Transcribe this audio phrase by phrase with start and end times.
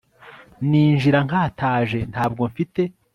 [0.69, 2.81] ninjira nkataje ntabwo mfite